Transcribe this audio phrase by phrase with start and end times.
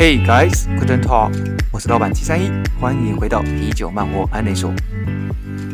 [0.00, 1.30] Hey guys, couldn't talk.
[1.70, 2.50] 我是老板七三一，
[2.80, 4.72] 欢迎回到啤酒漫活》安内说。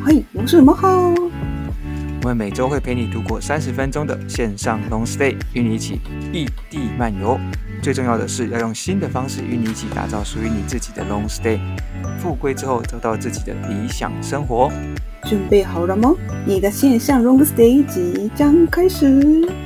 [0.05, 0.89] 嘿，我是猫好？
[1.13, 6.01] 我们每周会陪你度过三十分钟的线上 long stay，与你一起
[6.33, 7.39] 异地漫游。
[7.81, 11.61] 最重要的是要用新的方式与你一起打造属于你自己的 long stay，
[12.19, 14.69] 富归之后得到自己的理想生活。
[15.23, 16.13] 准备好了吗？
[16.45, 19.66] 你的线上 long stay 即将开始。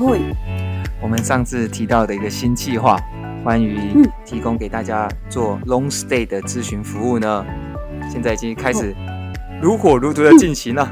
[0.00, 0.20] 喂，
[1.00, 2.98] 我们上次提到的一个新计划，
[3.44, 7.46] 关于提供给大家做 long stay 的咨询服务呢，
[8.10, 8.92] 现在已经开始
[9.62, 10.88] 如火如荼的进行了。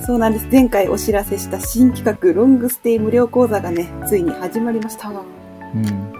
[0.00, 0.48] そうなんです。
[0.52, 5.10] 前回お知らせした新企画「ロングステイ無料講座」がね、ついに始まりました。
[5.74, 6.12] 嗯，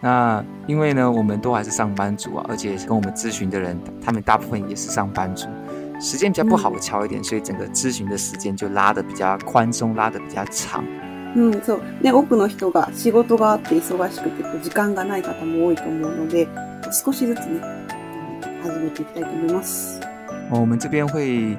[0.00, 5.46] 那因为呢，我们都还是上班族啊，而且跟我们咨询的人，他们大部分也是上班族。
[6.00, 10.84] 时间比较不好敲一点，所以整个咨询的时间就拉的比较宽松，拉的比较长。
[11.34, 11.78] 嗯，多
[12.22, 16.46] くの人が仕事があって忙しくて時間がない方も多いと思うので
[16.90, 17.60] 少しずつね
[18.62, 20.00] 始めていきたいと思います。
[20.52, 21.56] 我们这边会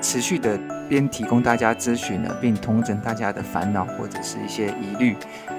[0.00, 0.58] 持续的
[0.88, 5.16] 边提供大家咨询呢，并通整大家的烦恼或者是一些疑虑。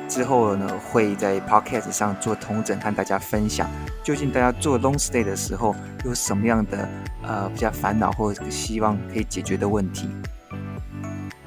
[0.07, 3.67] 之后呢，会在 Podcast 上做同整，和大家分享，
[4.03, 5.75] 究竟大家做 Long Stay 的时候
[6.05, 6.87] 有什么样的
[7.23, 10.07] 呃比较烦恼或希望可以解决的问题。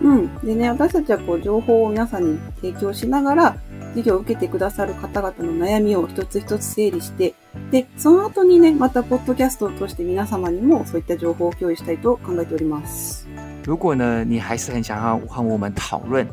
[0.01, 3.55] うんでね、私たちはこう情報を皆さんに提供しながら、
[3.95, 7.35] 授業を受けてくださる方々の悩みを一つ一つ整理して、
[7.71, 13.27] で、その後にね、またポッドキャストを通して皆様にもそういった情報を共有したいと考えております。
[13.65, 16.27] 如果呢，你还是很想要和我们讨论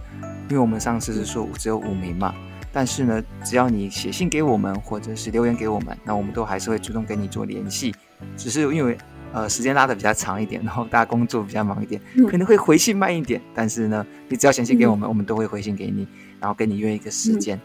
[0.48, 2.34] 因为我们上次是说只有五名嘛，
[2.72, 7.94] 但是呢，只要你写信给我们或者是留言给我们，那我们都还是会主动跟你做联系。
[8.38, 8.96] 只是因为
[9.34, 12.00] 呃时间拉得比较长一点，然后大家工作比较忙一点，
[12.30, 13.42] 可能会回信慢一点。
[13.56, 16.08] 但是呢，你只要写信给我们，我们都会回信给你，
[16.40, 17.60] 然后跟你约一个时间。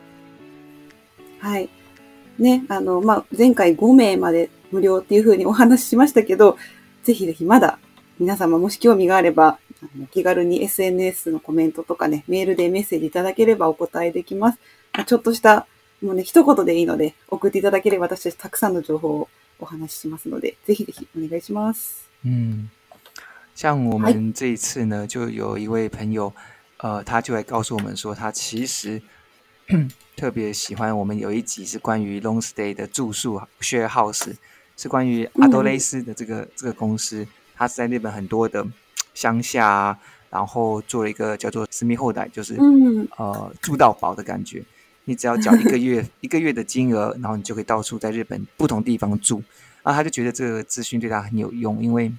[1.41, 1.69] はい
[2.39, 6.57] ねあのまあ前回五名まで無料っていうふうにお話ししましたけど、
[7.05, 7.79] ぜひぜひまだ
[8.19, 9.59] 皆様もし興味があれば。
[9.83, 14.59] あの気軽に SNS のコメントとかね、メールでメッセージいただければお答えできます。
[14.93, 15.67] まあ、ちょっとした、
[16.03, 22.11] もうね、一言でいいので、送っていただければ私たちたくさんの情報をお話ししますので、ぜひぜひお願いします。
[22.27, 22.69] 嗯，
[23.55, 26.33] 像我们这一次呢，就有一位朋友，
[26.79, 29.01] 呃，他就来告诉我们说，他其实
[30.17, 34.35] 特别喜欢我们有一集是关于 long stay 的住宿 share house，
[34.77, 38.67] 是关于阿多雷斯的这个、嗯、这个公司，它是在日本很多的
[39.21, 39.97] 乡下，
[40.31, 42.57] 然后做了一个叫做“私密后代”，就是
[43.19, 44.63] 呃住到宝的感觉。
[45.05, 49.43] 你只要缴一个月 一个月的金额，然后你就可以到处在日本不同地方住。
[49.83, 52.11] 啊，他就觉得这个资讯对他很有用，因为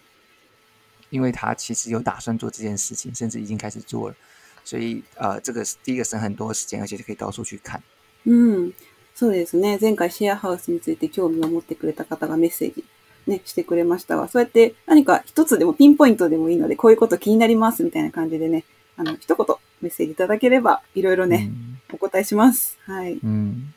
[1.09, 4.15] 因为他其实有打算做这件事情，甚至已经开始做了。
[4.63, 7.81] 所以呃，这个是第一个省很多时间，而且可以到处去看。
[8.25, 8.71] 嗯，
[9.17, 9.79] そうですね。
[9.79, 12.83] 前回シェアハウスについて興味を持ってくれた方がメッセージ。
[13.27, 18.63] ね、してくれましたが、そうやって何か一つでもピンポイントでもいいので、こういうこと気になりますみたいな感じでね、
[18.97, 19.37] あの、一言
[19.81, 21.51] メッセージいただければ、いろいろね、
[21.93, 22.77] お答えします。
[22.85, 23.19] はい。
[23.23, 23.67] 嗯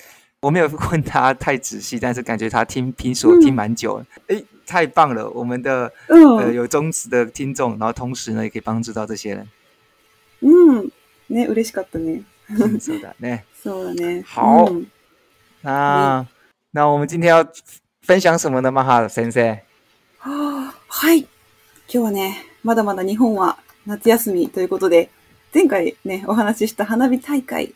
[0.42, 5.30] 我没有问他太仔细，但是感觉他听评听蛮久了，哎、嗯，太棒了！
[5.30, 9.48] 我们的、嗯、呃有忠实的听众，然后同时呢也可以帮助到这些人。
[10.42, 10.90] 嗯，
[11.30, 12.24] ね嬉しかったね。
[12.82, 13.46] そうだね。
[13.54, 14.22] そうだね。
[14.26, 14.84] 好，嗯、
[15.62, 16.26] 那
[16.72, 17.42] 那我们今天要
[18.04, 19.58] 分享什么呢，马哈先生？
[20.18, 21.26] 啊，是。
[21.86, 22.18] 今天呢，
[22.62, 23.56] まだまだ日本は
[23.86, 25.08] 夏休みということで、
[25.54, 27.72] 前回ねお話しした花火大会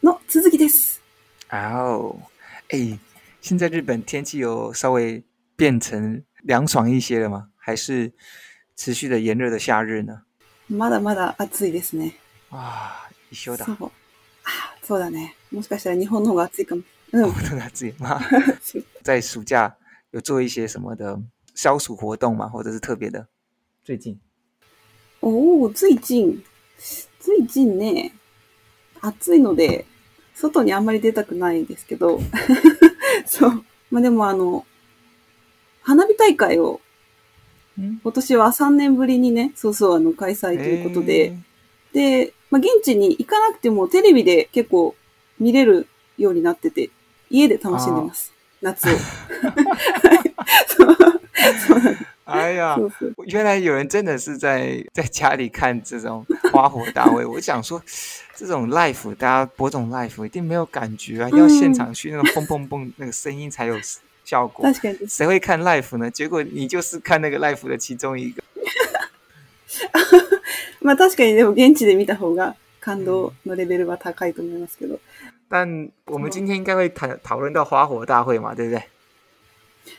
[0.00, 1.00] の続きです。
[1.50, 2.16] 哦，
[2.70, 2.96] 哎，
[3.40, 5.24] 现在日本天气有稍微
[5.56, 7.48] 变成凉爽一些了吗？
[7.58, 8.12] 还是
[8.76, 10.22] 持续的炎热的夏日呢？
[10.70, 12.12] まだまだ暑いですね。
[12.52, 15.34] 啊，そうだね。
[15.52, 16.82] もしかしたら日本の方が暑いかも。
[17.22, 18.18] 活动到自己妈。
[19.02, 19.74] 在暑假
[20.10, 21.20] 有做一些什么的
[21.54, 22.48] 消暑活动吗？
[22.48, 23.26] 或者是特别的？
[23.84, 24.18] 最近？
[25.20, 26.42] 哦，最近
[27.18, 28.10] 最近ね、
[29.20, 29.84] 暑いので
[30.34, 32.20] 外にあんまり出たくないですけど、
[33.26, 33.64] そう。
[33.90, 34.66] まあでもあの
[35.82, 36.80] 花火大会を
[38.02, 41.36] 今年は3年ぶりにね、そうそうあの開催ということで、
[41.92, 44.94] で、まあ、現地に行かなくてもテレビで結構
[45.38, 45.86] 見れる
[46.18, 46.90] ようになってて、
[47.40, 48.32] 家で楽しんでます。
[48.62, 48.96] 夏を。
[52.26, 52.76] 哎呀，
[53.28, 57.24] 原来有人真的是在在家里看这种花火大会。
[57.26, 57.82] 我想说，
[58.34, 63.76] 这种 live 大家播种 live 一定没有感觉啊，要现场去那个砰砰砰那个声音才有
[64.24, 64.64] 效果。
[65.08, 66.10] 谁会看 live 呢？
[66.10, 68.42] 结果你就是看那个 live 的其中一个。
[70.80, 74.98] まあ確かにでも現地で見た方が感動のレベルは高いと思いますけど。
[75.54, 78.82] 但我们今天应该会谈讨论到花火大会嘛，对不对？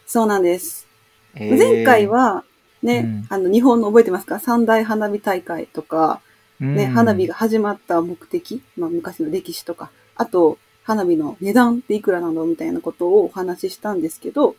[0.06, 0.86] そうなんです。
[1.34, 2.44] 前回は
[2.84, 6.20] ね、あの日本の覚えてますか三大花火大会とか、
[6.60, 14.58] ね、花火が始まった目的、まあ、昔の歴史とか、あと花火の値段っていくらなのみたいなことをお話ししたんですけど、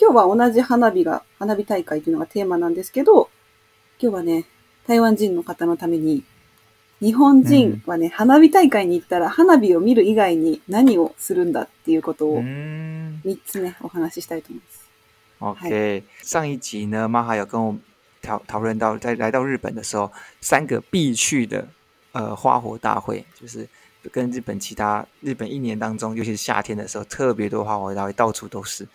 [0.00, 3.30] 今日は同じ花火が、花火大会というのがテーマなんですけど、
[3.98, 4.44] 今日はね、
[4.86, 6.22] 台湾人の方のために
[6.98, 14.60] 日本人是呢，花火大会に行ったら花火を見る以外に何をするんだっていうことを三つねお話ししたいと思い
[15.54, 15.66] ます。
[15.68, 17.76] Okay，上一集呢，马哈有跟我
[18.22, 20.10] 讨讨论到，在来到日本的时候，
[20.40, 21.68] 三个必去的
[22.12, 23.68] 呃花火大会，就是
[24.10, 28.88] 跟日本其他日本一年当中，尤其是夏天的时候，特别多花火大会到处都是。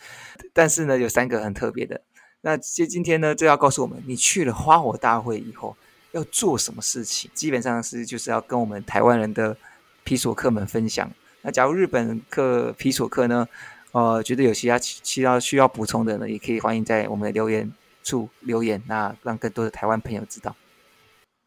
[0.54, 2.02] 但是呢，有三个很特别的。
[2.42, 5.78] 那今今天呢，就要告诉我们，你去了花火大会以后。
[6.12, 9.56] 要做什么事情，基本上是就是要跟我们台湾人的
[10.04, 11.10] 皮索客们分享。
[11.42, 13.48] 那假如日本客皮索客呢，
[13.92, 17.72] 呃，觉得有其他其他需要补充的呢，也可以欢迎在我们的留言
[18.04, 20.56] 处留言，那让更多的台湾朋友知道。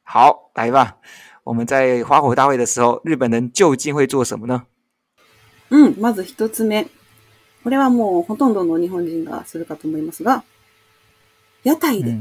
[0.02, 0.96] 好，来吧，
[1.44, 4.64] 我们在花火大会的时候，日本人究竟会做什么呢？
[5.70, 6.88] 嗯，まず一つ目、
[7.62, 10.42] これはもうほとんどの日本人がするかと思いますが、
[11.64, 12.14] 屋台で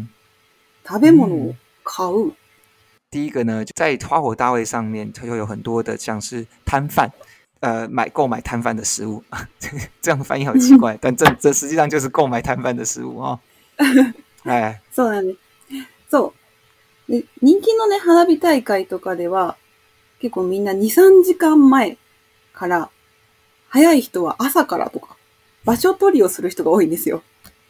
[0.85, 1.55] 食べ物を。
[1.83, 2.33] 口语。
[3.11, 7.07] 第一个呢，在花火大会上面，它就有很多的像是摊贩，
[7.59, 9.23] 呃，买购买摊贩的食物，
[10.01, 13.39] 这样翻译好奇怪，但这这实际上就是购买摊贩的食物哦。
[14.43, 15.35] 哎そうだね。
[16.09, 16.33] そう。
[17.07, 19.57] 人気のね、花火大会とかでは、
[20.19, 21.97] 結構みんな2、3時間前
[22.53, 22.89] から、
[23.69, 25.17] 早い人は朝からとか、
[25.65, 27.23] 場所取りをする人が多いんですよ。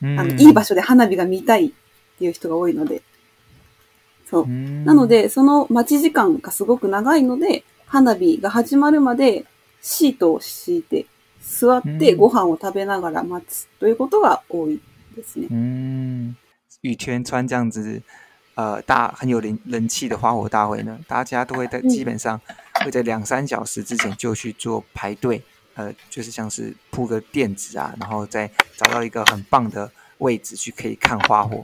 [0.04, 1.71] あのいい場所で花火が見たいっ
[2.19, 3.01] ていう人が多いので。
[4.33, 4.47] そう。
[4.47, 9.45] なので、その待ち時間がすごく長いので、花火が始まるまで
[9.81, 11.06] シートを敷いて、
[11.39, 14.81] 座ってご飯を食べながら待つということが多い
[15.15, 15.47] ですね。
[15.51, 16.35] 嗯，
[16.81, 18.01] 羽泉川这样子，
[18.56, 22.39] 呃，大很有人人气的花火大会呢，大家都会在基本上
[22.83, 25.44] 会在两三小时之前就去做排队，
[25.75, 28.50] 呃，就是像是铺个垫子啊，然后再
[28.83, 31.63] 找到一个很棒的位置去可以看花火。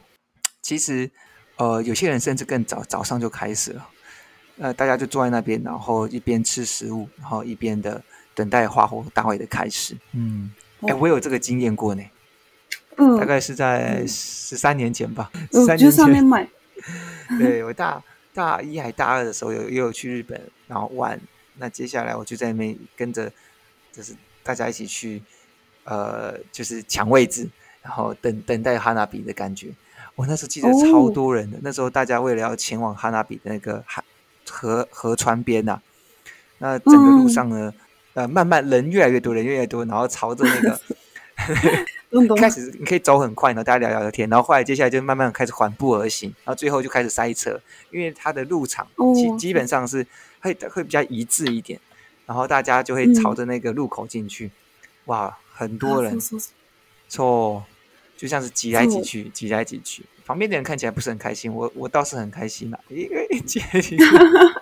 [0.61, 1.09] 其实
[1.59, 3.87] 呃，有些人甚至更早早上就开始了，
[4.59, 8.01] 呃，大家就坐在那边，然后一边吃食物，然后一边的
[8.33, 9.93] 等待花火大会的开始。
[10.13, 10.53] 嗯，
[10.87, 12.01] 哎，我有这个经验过呢，
[12.95, 16.49] 嗯，大概是在十三年前吧，十三年前。
[17.37, 18.01] 对，我大
[18.33, 21.19] 大一还大二的时候，有也有去日本，然后玩。
[21.57, 23.29] 那接下来我就在那边跟着，
[23.91, 25.21] 就是大家一起去，
[25.83, 27.49] 呃，就是抢位置，
[27.81, 29.67] 然后等等待哈娜比的感觉。
[30.19, 34.03] 我那时记得超多人的，那时候大家为了要前往哈纳比那个河
[34.49, 35.79] 河河川边呐，
[36.57, 37.73] 那整个路上呢，
[38.15, 40.79] 呃，慢慢人越来越多，人越来越多，然后朝着那个，
[42.35, 47.57] 开始你可以走很快，然后大家聊聊天，然后后来接下来就慢慢开始缓步而行，然后最后就开始塞车，
[47.89, 48.85] 因为它的路场
[49.15, 50.05] 基基本上是
[50.41, 51.79] 会会比较一致一点，
[52.25, 54.51] 然后大家就会朝着那个路口进去，
[55.05, 56.19] 哇，很多人，
[57.07, 57.63] 错。
[58.19, 60.03] 就像是挤来挤去，挤来挤去。
[60.25, 62.77] 旁边的人看起来不是很开心，我我倒是很开心啦。
[62.91, 64.03] 因为挤来挤去。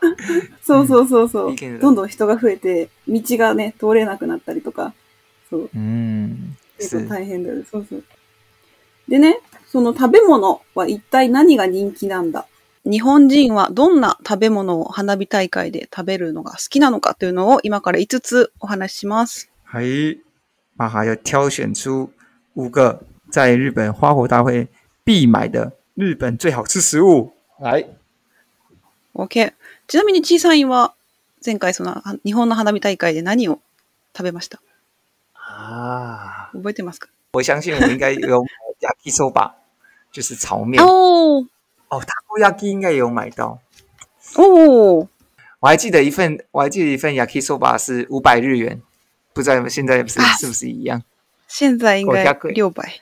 [0.64, 1.56] そうそうそうそう。
[1.80, 4.94] どんどん人が増えて、道がね、通れなくなったりとか。
[5.50, 5.70] そう。
[7.10, 8.04] 大変だそうそう。
[9.10, 12.46] でね、その食べ物は一体何が人気なんだ
[12.86, 19.50] 日本人はどんな食べ物を花火大会で食べるのが好きなのかというのを今から5つお話しします。
[19.64, 20.20] はい。
[20.76, 22.08] まあ、还要挑选出
[22.56, 24.68] 5个在日本花火大会
[25.04, 27.86] 必买的日本最好吃食物来。
[29.14, 29.52] Okay，
[29.88, 30.92] ちなみに小さいは
[31.44, 33.60] 前回その日本の花火大会で何を
[34.16, 34.60] 食べました？
[35.36, 37.08] ああ、覚えてますか？
[37.34, 38.28] 我相信我应该有
[38.80, 39.52] 焼き b a
[40.12, 40.82] 就是炒面。
[40.84, 41.46] 哦
[41.90, 43.60] 哦，タコ焼き应该有买到。
[44.36, 45.08] 哦，
[45.60, 48.82] 我还记得一份我还记得一份焼き b a 是五百日元，
[49.34, 51.04] 不知道现在是是不是一样？
[51.48, 52.94] 现在应该六百。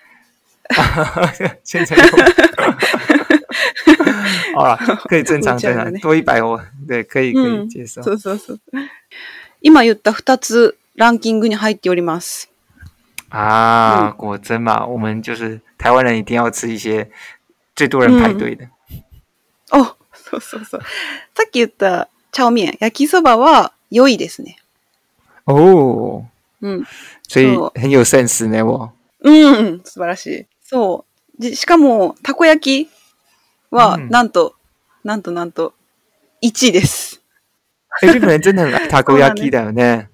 [1.63, 2.03] 现在有，
[4.59, 4.75] 啊
[5.07, 8.59] 可以正常正常、ね、多一百をで可以可以接受、うん、そうそうそう。
[9.61, 12.49] 今言った二つランキングに入っております。
[13.29, 17.09] 啊，あ果真嘛，我们就是台湾人一定要吃一些
[17.75, 18.65] 最多人排队的。
[19.71, 20.81] うそうそうそう。
[21.35, 24.57] さっき言ったチャオミエン、焼きそばは良いですね。
[25.45, 26.25] おお。
[26.61, 26.83] う
[27.27, 27.47] 所以
[27.79, 28.91] 很有 sense ね、我。
[29.23, 30.45] う素晴らしい。
[30.65, 31.05] そ
[31.37, 31.41] う。
[31.41, 32.91] でしかも、たこ焼き
[33.69, 34.55] は、んなんと、
[35.03, 35.75] なんとなんと、
[36.41, 37.21] 1位です。
[38.01, 40.09] 日本人真的很たこ焼きだよね。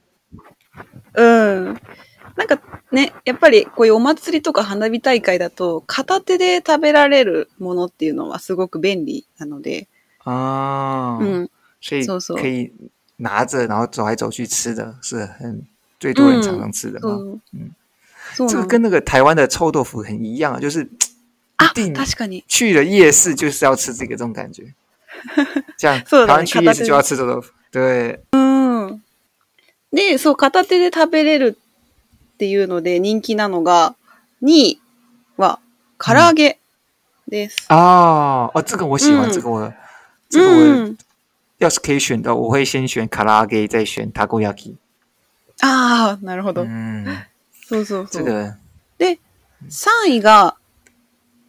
[1.14, 1.66] うん。
[2.36, 2.60] なんか
[2.92, 9.88] ね、やっぱりこういうお祭りとか花火大会だと、片手で食べられるものっていうのはすごく便利なので、
[10.26, 11.18] あ。
[11.22, 11.52] うん。
[11.80, 12.72] 所以そうそう可以
[13.20, 15.66] 拿着，然后走来走去吃的，是很
[16.00, 17.74] 最多人常常吃的うん
[18.48, 20.88] 这个跟那个台湾的臭豆腐很一样啊，就是
[21.58, 24.64] 啊，確かに去了夜市就是要吃这个这种感觉。
[25.78, 27.52] じゃあ、台湾去夜市就要吃臭豆腐。
[27.72, 28.20] 对。
[29.94, 33.96] で、そう、片手で食べれるっていうので人気なのが、
[34.42, 34.82] 2位
[35.38, 35.60] は
[36.00, 36.60] 唐揚げ
[37.28, 37.58] です。
[37.68, 39.74] あああ、这个我喜欢、这个我、
[40.30, 40.96] 这个我、
[41.60, 44.76] 要是可以选的、我会先选唐揚げ、再选たこ焼き。
[45.62, 46.66] ああ、なるほど。
[47.72, 48.24] そうそうそう。
[48.24, 48.56] 这个。
[48.98, 49.20] で、
[49.70, 50.58] 3位が。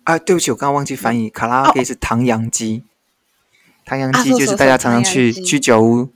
[0.05, 1.31] あ、对不起，我刚刚忘记翻译。
[1.33, 2.85] カラオケ是唐扬鸡，
[3.85, 6.11] 唐扬鸡就是大家常常去居酒屋，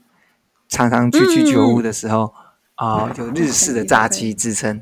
[0.69, 2.33] 常常去居酒屋的时候
[2.75, 4.81] 啊，有日式的炸鸡之称。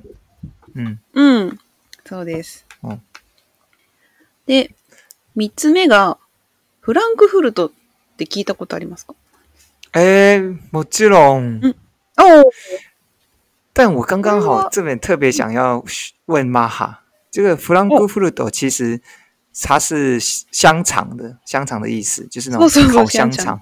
[0.74, 1.56] 嗯嗯，
[2.04, 2.66] そうです。
[4.48, 4.72] で、
[5.36, 6.18] 三つ目が
[6.82, 7.72] フランクフルトっ
[8.18, 9.14] て聞いたことありますか？
[9.94, 11.60] えー、もちろん。
[11.64, 11.76] うん、
[12.20, 12.44] おお。
[13.78, 15.84] 但我刚刚好这边特别想要
[16.28, 19.02] 问玛哈，这个弗朗古弗鲁朵其实
[19.64, 23.62] 它是香肠的，香肠的意思就是那种烤香肠。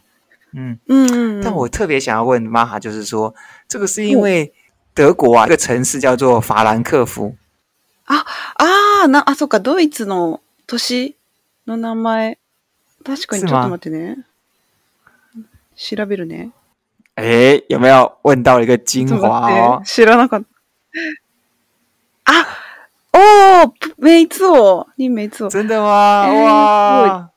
[0.51, 3.33] 嗯嗯，但我特别想要问玛哈，就是说
[3.67, 4.53] 这个是因为
[4.93, 7.35] 德国啊，一个城市叫做法兰克福。
[8.03, 11.15] 啊啊那啊，そかドイツの都市
[11.65, 12.37] の名前
[13.03, 14.23] 確かにちょっと待ってね
[15.75, 16.51] 調べるね。
[17.15, 19.79] 哎，有没有问到一个精华？
[19.85, 20.43] 知道那个
[22.23, 22.41] 啊？
[23.11, 26.25] 哦，没错，没错，真的吗？
[26.27, 27.29] 哇，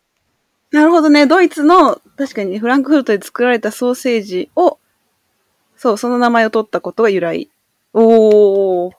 [0.70, 1.26] なるほどね。
[1.26, 4.78] ドイツの確かにフランクフルトで作られたソーセージを、
[5.76, 7.50] そうその名前を取ったことが由来。
[7.92, 8.90] お、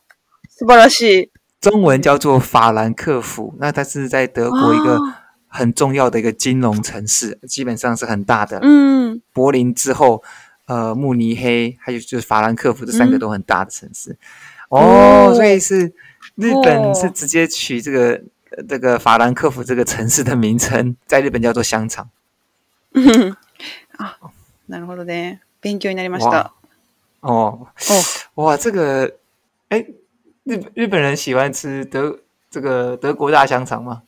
[0.49, 1.31] 素晴らしい。
[1.59, 4.99] 中文叫做法兰克福，那它是在德国一个
[5.47, 8.59] 很重要的一个金融城市，基本上是很大的。
[8.61, 10.23] 嗯，柏林之后。
[10.67, 14.15] 呃，慕尼黑还有就是法兰克福这三个都很大的城市，
[14.67, 15.85] 哦，所以是
[16.35, 18.21] 日本是直接取这个
[18.67, 22.09] 这个法兰克福这个城市的名称，在日本叫做香肠。
[23.97, 24.17] 啊，
[24.69, 26.51] なるほどね、勉強になりました。
[27.21, 27.71] 哦，哦，
[28.43, 29.09] 哇，这个，
[29.69, 29.85] 哎，
[30.43, 32.19] 日日本人喜欢吃德
[32.51, 34.01] 这个德国大香肠吗？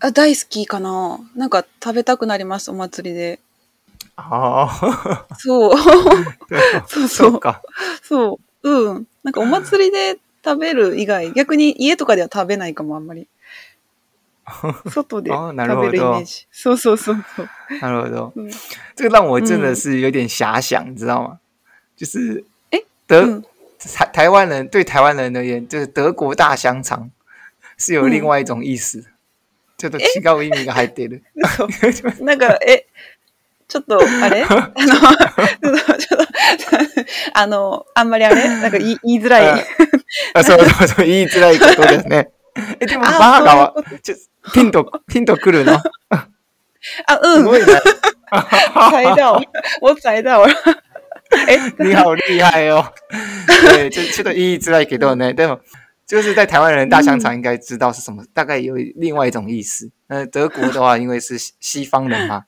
[0.00, 3.38] 大好きかな、なんか食べたくなりますお祭りで。
[4.16, 4.68] あ
[5.28, 5.36] あ。
[5.38, 5.72] そう。
[6.86, 7.40] そうそう。
[8.02, 8.70] そう。
[8.70, 9.06] うん。
[9.24, 13.28] なんかお祭りで食べる以外、逆に家とかでは食べないかも、あんまり。
[14.90, 16.46] 外で食べるイメージ。
[16.50, 17.24] そうそうそう
[17.80, 18.32] なるほど。
[18.36, 18.50] 嗯、
[18.96, 21.38] 这个让我真的是有点遐想，嗯、你知道吗？
[21.96, 23.40] 就是哎，德、
[23.78, 27.08] 台台湾人对台湾人而言，就是德国大香肠
[27.76, 29.04] 是有另外一种意思。
[29.78, 31.22] ちょっと違う意味が入っている。
[32.20, 32.86] 那个え、
[33.70, 34.66] ちょっと、あれ あの、ちょっ
[36.18, 36.26] と、
[37.34, 39.64] あの、あんまりあれなんか言い言いづらい。
[40.34, 42.30] あそうそうそう、言いづらいことですね。
[42.80, 44.16] え、でも、バーガーは、ちょ
[44.52, 46.24] ピンと、ピンとくるのあ、
[47.22, 47.36] うん。
[47.38, 47.64] すごいね。
[47.64, 47.72] も
[48.40, 49.40] 到。
[49.82, 50.48] 我猜到了。
[51.48, 52.92] え、你好厉害よ。
[53.68, 55.32] 对，ちょっと言いづらいけどね。
[55.34, 55.60] でも、
[56.10, 59.88] 就是在台湾人大香肠应该知道是什么，大概有另外一种意思。
[60.08, 62.46] 那德国的话，因为是西方人嘛，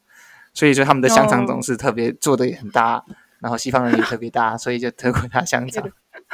[0.55, 3.03] 所以就他们的香肠总是特别做的也很大，
[3.41, 5.83] 然后西方人也特别大， 所以就德国大香肠。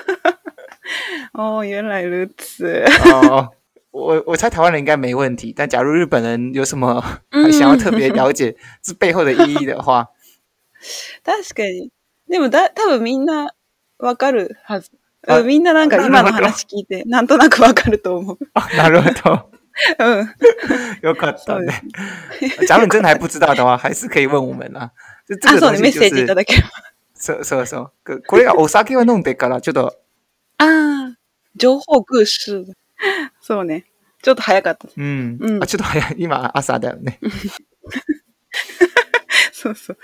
[1.33, 2.83] 哦，原来如此。
[3.13, 3.49] 哦，
[3.93, 7.03] 我我猜台湾人应该没问题，但假如日本人有什么
[7.53, 10.09] 想要特别了解 这背后的意义的话，
[11.25, 11.91] 確かに
[12.29, 13.49] でもだ多分みんな
[13.99, 14.89] わかるはず。
[15.27, 18.39] う、みんななんか今の話聞いてなんとなくわかると思う。
[18.77, 19.58] なるほど。
[19.99, 20.27] 嗯，
[21.03, 21.73] 有可能的。
[22.67, 24.91] 假如你真的还不知道的话，还是可以问我们啊。
[25.27, 26.11] 这个东西就是。
[26.11, 27.91] う
[28.27, 29.95] これがお酒飲んでから、ちょっと。
[30.59, 31.17] ああ、
[31.57, 32.65] 情報空集。
[33.41, 33.85] そうね。
[34.23, 34.89] ちょっと早かった。
[34.97, 35.37] うん。
[35.41, 36.15] うん、あ、ちょっと早い。
[36.19, 37.19] 今、朝だよね。
[39.53, 39.99] そうそう。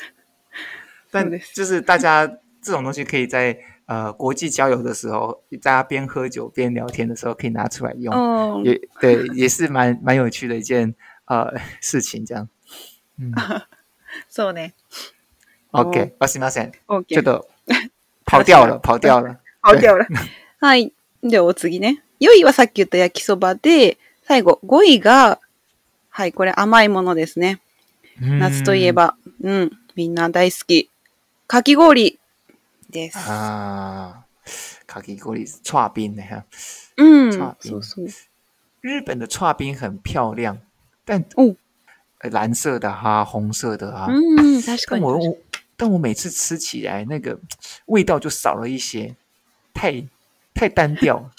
[1.11, 2.28] 但就是大家
[2.64, 10.92] 这种东西可以在呃国际交流的时候，大家边喝酒边聊天的时候可以拿出来用，哦、也对，也是蛮蛮有趣的一件
[11.26, 11.52] 呃
[11.83, 12.25] 事情。
[12.25, 12.49] 这样，
[13.18, 13.33] 嗯，
[14.30, 14.73] そうね。
[15.73, 16.73] OK，あすみません。
[16.87, 17.44] OK、ちょっと
[18.25, 20.06] 跑掉了， 跑掉了，跑掉了。
[20.61, 20.90] はい。
[21.23, 22.00] でお次ね。
[22.21, 25.38] 4位はさっき言った焼きそばで、最後5位が、
[26.11, 27.61] はい、これ甘いものですね。
[28.38, 30.88] 夏といえば、うん、みんな大好き。
[31.47, 32.18] かき氷。
[33.12, 34.24] 啊，
[34.86, 36.44] 咖喱锅里串冰的哈，
[36.96, 37.80] 嗯，串冰，
[38.80, 40.58] 日本的串冰很漂亮，
[41.04, 41.54] 但哦，
[42.30, 45.36] 蓝色的哈，红色的哈，嗯，但我我，
[45.76, 47.38] 但我每次吃起来那个
[47.86, 49.14] 味道就少了一些，
[49.72, 50.04] 太
[50.54, 51.30] 太单调。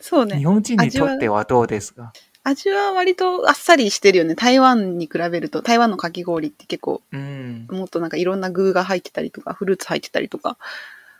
[0.00, 2.10] 霓虹镜里说的哇多的是个。
[2.42, 4.34] 味は割とあっさりしてるよね。
[4.34, 10.56] 台湾に比べると、台湾のかき氷って結構、うん、もっとなんかいろんな具が入ってたりとか、フルーツ入ってたりとか、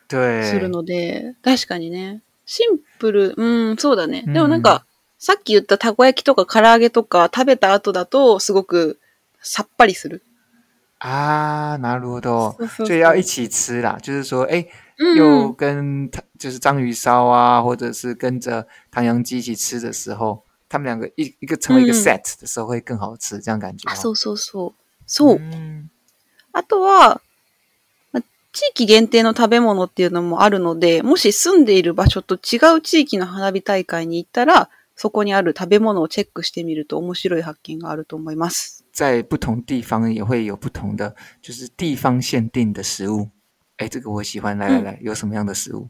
[0.08, 2.22] するので、確かにね。
[2.46, 4.22] シンプル、うん、そうだね。
[4.26, 4.80] でもなんか、うん、
[5.18, 8.98] さっき言ったたこ焼きとか唐揚げとか食べた後だと、すごく
[9.42, 10.22] さっぱりする。
[11.00, 13.98] あー、なる啊，拿そう哦，所以要一起吃啦。
[14.02, 14.66] 就是说，哎，
[15.16, 23.90] 又跟就是章鱼烧啊，或者是跟着唐扬鸡一起吃的时候，他们两个一一个成为一个 set 的时候会更好吃，这样感觉。
[23.90, 24.72] あ、そうそうそう。
[25.04, 25.40] そう。
[26.52, 27.20] あとは、
[28.52, 38.84] 地域限定の食べ物っていうのもあるので、もし住んでいる場所と違う地域の花火大会に行ったら、そこにある食べ物をチェックしてみると面白い発見があると思います。
[38.92, 43.28] 在不同地方也会有不同的，就是地方限定的食物。
[43.78, 44.56] 哎，这个我喜欢。
[44.56, 45.88] 来来来，有什么样的食物？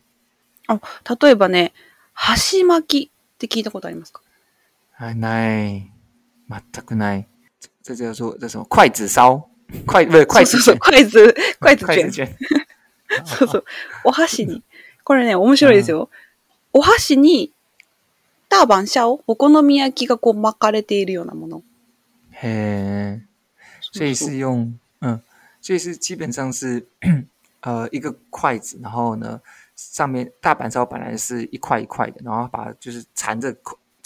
[0.68, 0.78] あ、
[1.12, 1.72] 例えばね、
[2.14, 4.22] 箸巻きって聞いたことありますか？
[5.00, 5.90] はい、ない。
[6.46, 7.26] 全くない。
[7.82, 9.48] 这叫做这什么筷子烧，
[9.86, 12.36] 筷不是筷子卷，筷子筷子卷。
[13.24, 13.64] そうそう。
[14.04, 14.62] お箸に。
[15.02, 16.10] これね、面白いですよ。
[16.74, 17.50] お箸に、
[18.50, 21.62] 大判シャオ、お好み焼きがこう巻かれているようなもの。
[22.32, 23.22] へえ。
[23.80, 25.22] 所以是用、嗯，
[25.62, 26.86] 所以是基本上是
[27.64, 29.40] 呃一个筷子，然后呢，
[29.76, 33.50] 上面大阪烧本来是一块一块的，然后把就是缠着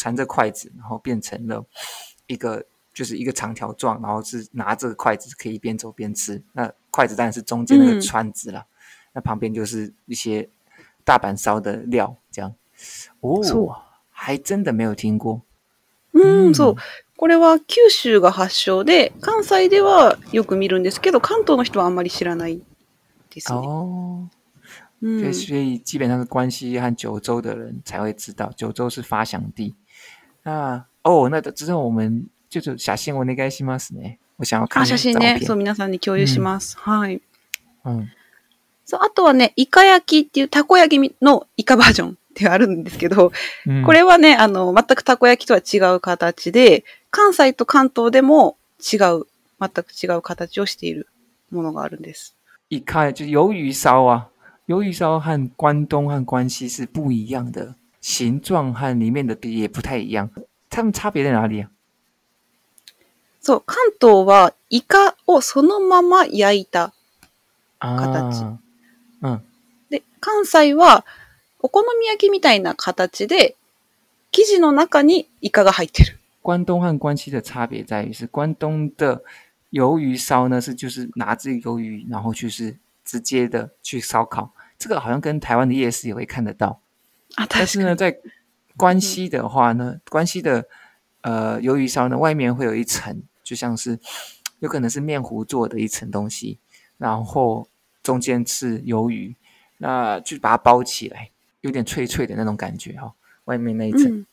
[0.04, 1.64] 缠着筷子，然后变成了
[2.26, 2.62] 一个，
[2.92, 6.42] 就是一个长条状，然后是拿着筷子可以边走边吃。
[6.52, 8.66] 那筷子当然是中间那个串子了，
[9.14, 10.46] 那旁边就是一些
[11.04, 12.54] 大阪烧的料，这样。
[13.20, 13.40] 哦，
[14.10, 15.40] 还真的没有听过。
[16.12, 16.76] 嗯，そう。
[17.16, 22.60] これは九州が発祥で関西ではよく見るんですけど、関東の人はあんまり知らない
[23.30, 24.28] ですね。
[25.32, 29.74] 所以基本上是关西和九州的人才会知道，九州是发祥地。
[30.44, 34.18] ああ、お那这种我们ちょっと写真お願いしますね。
[34.38, 36.76] 我想要看写真ね、そう、皆さんに共有します。
[36.78, 37.22] はい。
[38.84, 43.32] そう、あとはね、イカ焼きっていう、たこ焼きのイカバージョンってあるんですけど、
[43.66, 49.26] うん、これはね、あの、全くたこ焼きとは違う形で、関西と関東でも違う、
[49.60, 51.06] 全く違う形をしている
[51.50, 52.36] ものがあるんです。
[52.68, 54.28] イカ、就鱿鱼烧は、
[54.68, 57.74] 鱿鱼烧和关东和关西是不一样的。
[58.04, 60.28] 形状和里面的也不太一样，
[60.68, 61.70] 它们差别在哪里啊
[63.40, 66.92] ？so 关东はイカをそのまま焼いた
[67.80, 68.44] 形、
[69.88, 71.06] で関西は
[71.60, 73.56] お好み焼きみたいな形で
[74.32, 76.18] 生地の中にイカが入ってる。
[76.42, 79.22] 关东和关西的差别在于是关东的
[79.70, 86.78] 鱿鱼烧呢是就是拿这鱿鱼然后就是直接的去烧烤，这个好像跟台湾的夜市也会看得到。
[87.48, 88.16] 但是呢，在
[88.76, 90.66] 关西的话呢，关西的
[91.22, 93.98] 呃鱿鱼烧呢，外面会有一层，就像是
[94.60, 96.58] 有可能是面糊做的一层东西，
[96.98, 97.66] 然后
[98.02, 99.34] 中间是鱿鱼，
[99.78, 103.12] 那就把它包起来，有点脆脆的那种感觉哦。
[103.46, 104.26] 外面那一层。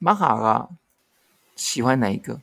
[0.00, 0.68] ま好啊，
[1.56, 2.40] 喜欢哪一个？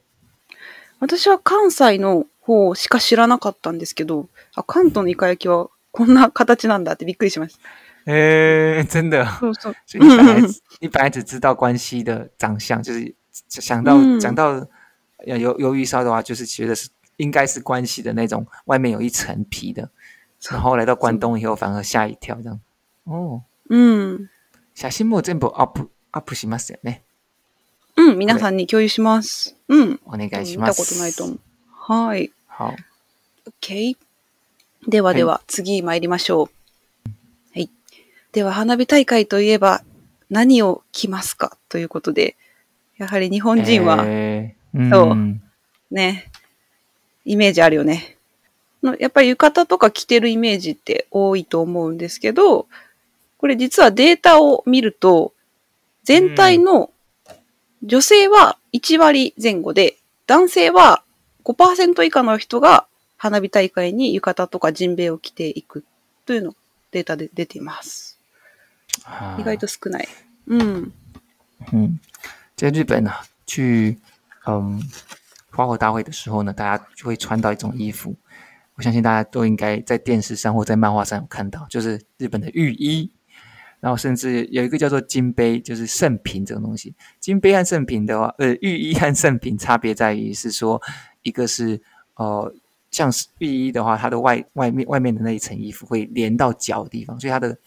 [1.07, 4.27] 私は関西の方しか知らなかったんですけど、
[4.67, 7.59] 関東のイカ焼きはこんな形なんだってびっくりしました。
[8.05, 9.23] 哎，真的，
[9.85, 10.41] 所以本来
[10.79, 13.13] 你本来只知道关西的长相，就是
[13.47, 14.55] 想到想到
[15.25, 19.87] 鱿鱿鱼烧的话，就是觉得是应该是关西的那种，外面有一层皮的，
[20.49, 22.59] 然后来到关东以后，反而吓一跳，这样。
[23.03, 24.27] 哦，嗯，
[24.73, 27.01] 写真も全部アップアップしますよね。
[27.97, 29.55] 嗯，皆さんに共有します。
[29.67, 30.71] 嗯，お願いします。
[30.71, 32.09] 見たことないと思う。
[32.09, 32.31] はい。
[33.45, 33.95] OK。
[34.89, 36.60] ではでは次参りましょう。
[38.33, 39.83] では花火大会といえば
[40.29, 42.37] 何を着ますかということで、
[42.97, 45.39] やはり日本人は、えー、そう、
[45.93, 46.31] ね、
[47.25, 48.15] イメージあるよね。
[48.99, 52.67] やっぱり浴衣とか着てるイメージって多いと思うんですけど、
[53.37, 55.33] これ実はデータを見ると、
[56.05, 56.89] 全体の
[57.83, 61.03] 女性は1割前後で、男性は
[61.43, 65.83] 5%以下の人が花火大会に浴衣とかジンベエを着ていく
[66.25, 66.55] というの
[66.91, 68.10] データで出ています。
[69.03, 70.07] 啊，意外都少ない。
[70.45, 70.91] 嗯
[71.71, 71.99] 嗯，
[72.55, 73.11] 在日本呢，
[73.45, 73.97] 去
[74.45, 74.81] 嗯
[75.51, 78.15] 花火大会的时候呢，大家就会穿到一种衣服。
[78.75, 83.11] 我相信大家都应该在电视上或在漫画上有看到，就是日本的浴衣。
[83.79, 86.93] 然后甚至有一个叫做金杯，就是圣品这种东西。
[87.19, 90.79] 金杯和圣品的话，呃，浴衣和圣品差别在于是说，
[91.23, 91.81] 一个是
[92.13, 92.53] 呃，
[92.91, 97.57] 像是浴衣的话，它的外外面外面的那一层衣服会连到脚的地方，所以它的。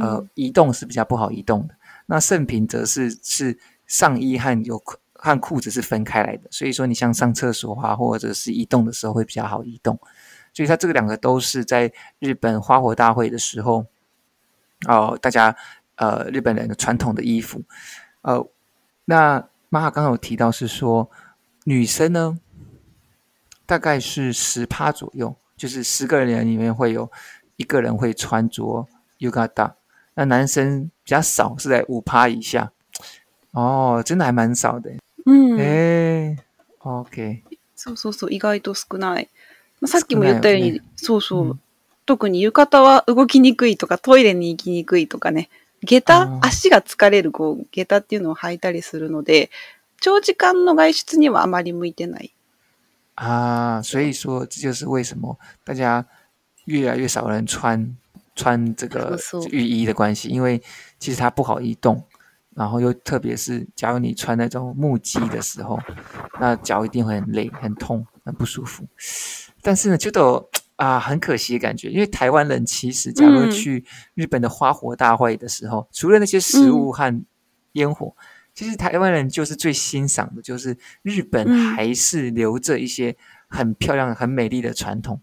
[0.00, 1.74] 呃，移动是比较不好移动的。
[2.06, 4.82] 那圣品则是是上衣和有
[5.14, 9.98] 和裤子是分开来的，所以说你像上厕所啊，或者是移动的时候会比较好移动。
[10.52, 13.86] 所以它这个两个都是在日本花火大会的时候，
[14.86, 15.56] 哦，大家
[15.96, 17.62] 呃，日本人的传统的衣服。
[18.22, 18.46] 呃，
[19.06, 19.38] 那
[19.70, 21.10] 妈妈刚刚有提到是说
[21.64, 22.38] 女生呢，
[23.64, 27.10] 大概是十趴左右，就是十个人里面会有
[27.56, 28.86] 一个人会穿着
[29.20, 29.77] yukata。
[30.18, 32.72] 那男生比较少，是在五趴以下。
[33.52, 34.90] 哦，真的还蛮少的。
[35.24, 35.56] うん。
[35.60, 36.36] え
[36.80, 37.42] OK。
[37.76, 39.28] そうそうそう、意外と少ない。
[39.80, 41.60] まあ、さっきも言ったように、ね、そうそう、うん、
[42.04, 45.48] 特に浴衣は動きにくいとか、トイレに行きにくいとかね、
[45.84, 49.50] 下駄、足が疲れる、こう、下駄っていうのを履いたりするので、
[50.00, 52.34] 長時間の外出にはあまり向いてない。
[53.14, 56.04] ああ、所以说、这就是为什么大家
[56.64, 57.96] 越来越少人穿
[58.38, 59.18] 穿这个
[59.50, 60.62] 浴衣的关系，因为
[61.00, 62.00] 其实它不好移动，
[62.54, 65.76] 然后又特别是，假如你穿那种木屐的时候，
[66.40, 68.86] 那脚一定会很累、很痛、很不舒服。
[69.60, 70.46] 但是呢，觉得
[70.76, 77.20] 啊，很可惜的感觉，因为台湾人其实，假如去日本的花火大会的时候，除了那些食物和
[77.72, 78.14] 烟火，
[78.54, 83.16] 其实台湾人就是最欣赏的，就是日本还是留着一些
[83.48, 85.20] 很漂亮、很美丽的传统。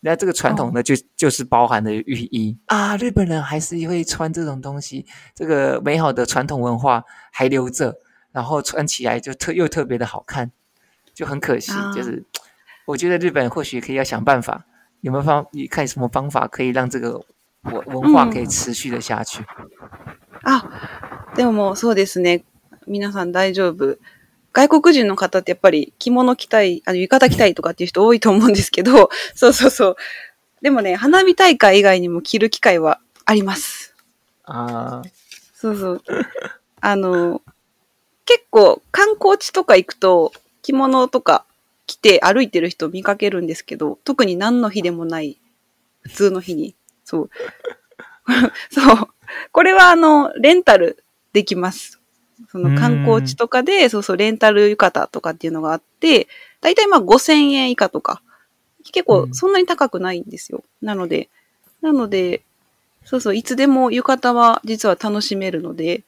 [0.00, 2.96] 那这个传统呢，就就是包含的寓意啊！
[2.96, 7.96] 日本人还是会穿这种东西，这个美好的传统文化还留着，
[8.30, 10.52] 然后穿起来就特又特别的好看，
[11.12, 11.72] 就很可惜。
[11.94, 12.22] 就是
[12.86, 14.64] 我觉得日本或许可以要想办法，
[15.00, 15.44] 有没有方？
[15.50, 17.20] 你看什么方法可以让这个
[17.62, 19.42] 文文化可以持续的下去？
[20.42, 20.64] 啊，
[21.34, 22.44] でもそうですね。
[22.86, 23.98] 皆さん大丈夫。
[24.66, 29.96] 外国人の方ってやっぱり着物着たい、あの、浴衣着たいとかっていう人多いと思うんですけど、 そうそうそう。
[30.62, 33.94] でもね、花火大会以外にも着る機会はあります。
[34.46, 35.04] ああ。
[35.54, 36.02] そうそう。
[36.80, 37.40] あの、
[38.24, 41.44] 結構観光地とか行くと着物とか
[41.86, 45.38] 着て歩いてる人見かけるんですけど、特に何の日でもない
[46.02, 46.74] 普通の日に。
[47.04, 47.30] そう。
[48.74, 49.08] そう。
[49.52, 51.97] これはあの、レンタルできます。
[52.50, 56.28] その観光地とかで、そうそう、レンタル浴衣とかっていうのがあって、
[56.60, 58.22] だいたいまあ5000円以下とか、
[58.92, 60.62] 結構そんなに高くないんですよ。
[60.80, 61.28] なので、
[61.82, 62.42] なので、
[63.04, 66.02] そうそう、いつでも浴衣は実は楽しめるので、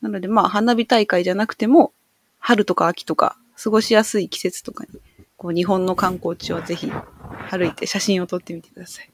[0.00, 1.92] なのでまあ花火大会じゃなくても、
[2.38, 5.00] 春とか秋とか、過ごしやすい季節とかに、
[5.36, 6.90] こう日本の観光地はぜひ
[7.50, 9.10] 歩いて写真を撮ってみてください。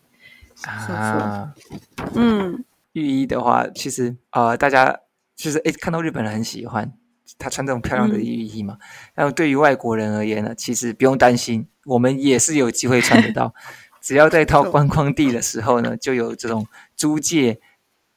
[0.54, 2.22] そうそう。
[2.22, 5.00] う嗯，浴で的话，其实呃，大家
[5.40, 6.92] 就是诶，看到日本人很喜欢
[7.38, 8.76] 他穿这种漂亮的浴衣嘛。
[9.16, 13.54] 那对于外国人而言呢，其实不用担心，我们也是有机会穿得到。
[14.02, 17.58] 只要在到观光地的时候呢，就有这种租借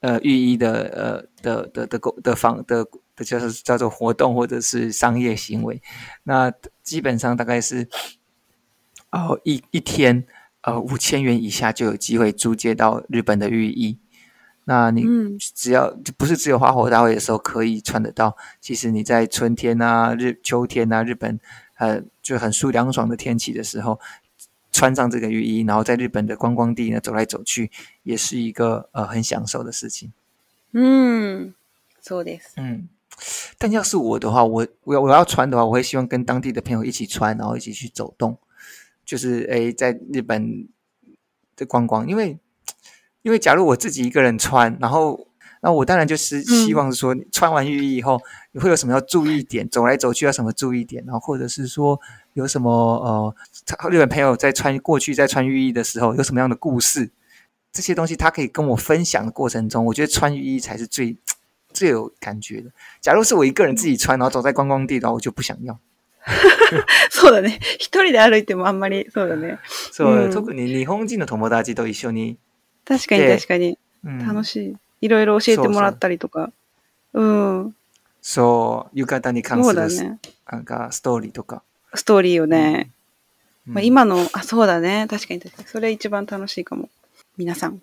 [0.00, 2.84] 呃浴衣的呃的的的的的房的
[3.16, 5.80] 的，就是叫做活动或者是商业行为。
[6.24, 7.88] 那基本上大概是
[9.10, 10.24] 哦一一天
[10.62, 13.98] 呃五千元以下就有机会租借到日本的浴衣。
[14.66, 15.02] 那你
[15.54, 21.38] 只要不是只有花火大会的时候可以穿得到，其实你在春天啊、日秋天啊、日本，
[21.76, 24.00] 呃，就很舒凉爽的天气的时候，
[24.72, 27.70] 穿上这个浴衣，然后在日本的观光地呢走来走去，
[28.04, 30.10] 也是一个呃很享受的事情。
[30.72, 31.52] 嗯，
[32.02, 32.52] そうです。
[32.56, 32.88] 嗯，
[33.58, 38.36] 但要是我的话，我我要我要穿的话，我会希望跟当地的朋友一起穿，然后一起去走动，
[39.04, 40.66] 就是诶，在日本
[41.54, 42.38] 的观光，因为。
[43.24, 45.26] 因为假如我自己一个人穿，然后
[45.62, 48.20] 那我当然就是希望说，穿完浴衣以后，
[48.52, 49.66] 你会有什么要注意点？
[49.68, 51.02] 走来走去要什么注意点？
[51.06, 51.98] 然后或者是说
[52.34, 53.34] 有什么呃，
[53.90, 57.10] 日本朋友在穿过去在穿浴衣的时候有什么样的故事？
[57.72, 61.16] 这些东西他可以跟我分享的过程中，我觉得穿浴衣才是最
[61.72, 62.70] 最有感觉的。
[63.00, 65.78] 假如是我一个人自己穿，然后走在观光地，然后我就不想要。
[67.10, 67.54] そうだね。
[67.80, 69.58] 一人で歩いてもあんまりそうだね。
[69.92, 72.36] そう、特に日本人の友達と一緒に。
[72.84, 73.78] 確かに確かに。
[74.04, 74.76] うん、楽しい。
[75.00, 76.50] いろいろ教えてもらったりとか。
[76.50, 77.76] そうそううん。
[78.22, 80.18] そう、浴衣に関するそうだ、ね、
[80.50, 81.62] なんかストーリーとか。
[81.94, 82.90] ストーリーをね。
[83.66, 85.06] うん、まあ、今の、あ、そうだね。
[85.08, 85.68] 確かに確かに。
[85.68, 86.88] それ一番楽しいかも。
[87.36, 87.80] 皆さん、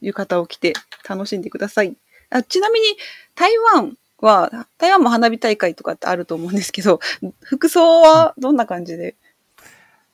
[0.00, 0.74] 浴衣を着て
[1.08, 1.96] 楽しんでください。
[2.30, 2.86] あちなみに、
[3.34, 7.00] 台湾は、台湾も花火大会とかってあると思うんですけど、
[7.42, 9.16] 服装はどんな感じで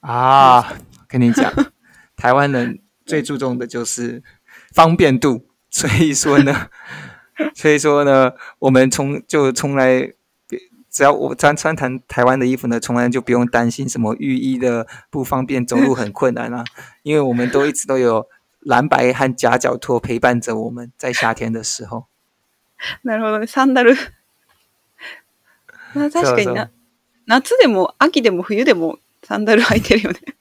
[0.03, 0.79] ああ、
[1.11, 1.73] ちゃん。
[2.17, 2.75] 台湾の
[3.07, 4.23] 最注重的就是
[4.73, 6.67] 方便度，所以说呢，
[7.55, 10.13] 所以说呢，我们从就从来，
[10.91, 16.65] 只要我穿穿台台湾的衣服呢，从来就不用担心什么浴衣的不方便走路很困难啦，
[17.05, 18.27] 因为我们都一直都有
[18.61, 22.07] 蓝白和夹脚拖陪伴着我们在夏天的时候。
[23.03, 23.97] なるほどサンダル。
[25.95, 26.69] 確かにな。
[27.27, 30.37] 夏でも秋でも冬でもサンダル履いてるよね。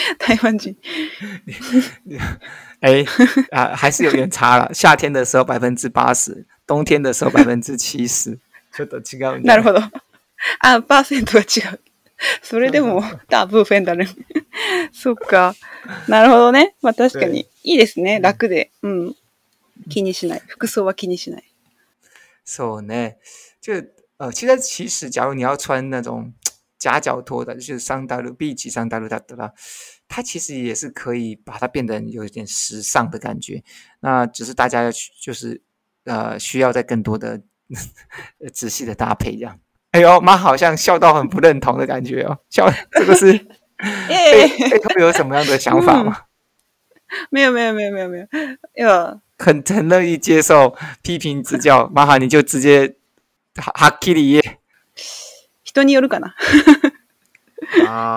[0.18, 0.76] 台湾人。
[2.80, 3.04] 哎
[3.50, 4.70] 啊，还是有点差了。
[4.74, 8.38] 夏天的时候百分之八十，冬天的时候百分之七十。
[8.74, 9.80] ちょっと違うなるほど。
[10.60, 11.78] あ、パーセントが違う。
[12.42, 14.06] それでも、ダブーフェンダル。
[14.92, 15.54] そっか。
[16.08, 16.74] なるほどね。
[16.82, 17.46] まあ確かに。
[17.62, 18.20] いいですね。
[18.20, 18.70] 楽で。
[18.82, 19.14] うん。
[19.88, 20.42] 気にしない。
[20.46, 21.44] 服装は気にしない。
[22.44, 23.16] そうね。
[23.62, 23.84] 就
[24.18, 26.32] 呃，现在其实假如你要穿那种
[26.78, 29.52] 夹脚托的，就是上 W B，几上 W，它它它，
[30.08, 33.62] 它其实也是可以把它变得有一点时尚的感觉，
[34.00, 35.60] 那只是大家要去，就是
[36.04, 37.40] 呃，需要在更多的
[38.52, 39.58] 仔细的搭配这样。
[39.92, 43.32] 哎呦，妈好像笑到很不认同的感觉哦，笑是不是？
[43.78, 44.48] 哎，
[44.94, 46.22] 会有什么样的想法吗？
[47.30, 48.28] 没有没有没有没有没有，
[48.84, 52.96] 有很很乐意接受批评指教，妈哈你就直接
[53.54, 54.40] 哈基里。
[55.76, 56.34] 人によるかな。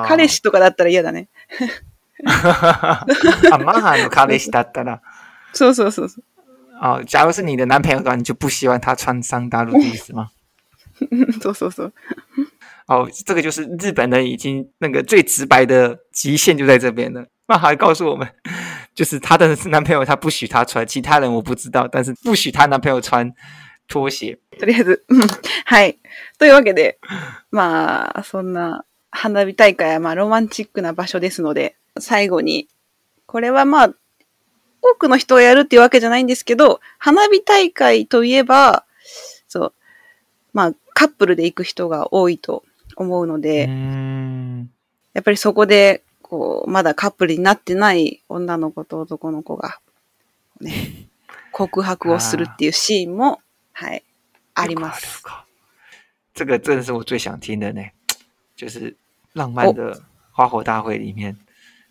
[0.08, 1.28] 彼氏とかだったら嫌だね。
[2.26, 3.36] あ，うそう。
[3.50, 5.02] 卡雷西达达啦。
[5.54, 6.24] そうそうそうそう。
[6.82, 7.34] 哦，そう。
[7.34, 8.69] 是你的男朋友的话，你就不う。
[8.69, 9.72] 望他穿上大う。
[9.72, 10.30] 的意思吗？
[11.41, 11.91] そうそうそう。
[12.88, 17.26] 哦，这个就是日本人已经那个最直白的极限就在这边了。
[17.45, 18.28] 马哈告诉我们，
[18.93, 23.32] 就是她的男朋友他不许她穿，其他人我不知道，但是不许她男朋友穿
[23.89, 24.39] 調子。
[24.60, 25.04] とりあえず、
[25.65, 25.97] はい。
[26.38, 26.97] というわけで、
[27.52, 32.67] まあ、そんな花火大会はまあロマンチックな場所ですので、最後に、
[33.25, 33.93] これはまあ、
[34.82, 38.86] 多くの人がやるっていうわけじゃないんですけど、花火大会といえば、
[39.47, 39.73] そう、
[40.54, 42.63] まあ、カップルで行く人が多いと
[42.95, 43.63] 思うので、
[45.13, 49.80] やっぱりそこで、こう、まだカップルになってない女の子と男の子が、
[50.62, 51.08] ね、
[51.52, 53.41] 告白をするっていうシーンも
[53.80, 54.04] はい。
[54.56, 55.24] あります。
[56.34, 57.82] 这个真的是我最想听的呢，
[58.54, 58.94] 就是
[59.32, 61.38] 浪漫的花火大会里面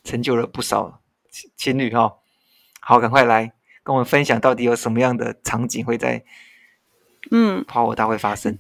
[0.04, 1.00] 成就了不少
[1.56, 2.16] 情侣哦。
[2.80, 3.50] 好，赶快来
[3.82, 6.22] 跟我们分享，到底有什么样的场景会在
[7.30, 8.58] 嗯花火大会发生？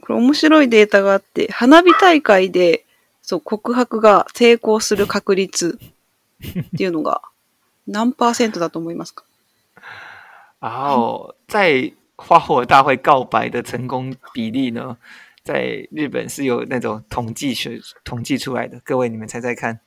[0.00, 2.84] これ面白いデータがあって、花火大会で
[3.24, 5.80] そう告白が成功する確率
[6.40, 7.22] っていうのが
[7.88, 9.24] 何パーセントだと思いますか？
[10.60, 14.96] 然 在花火大会告白的成功比例呢，
[15.42, 18.78] 在日本是有那种统计学统计出来的。
[18.84, 19.80] 各位，你们猜猜看，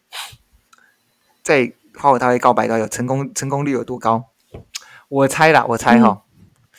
[1.44, 4.26] 在花火大会告白的有成功成功率有多高？
[5.08, 6.24] 我猜啦，我猜哈。